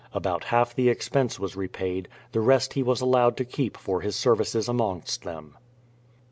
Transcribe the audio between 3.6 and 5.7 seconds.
for his services amongst them.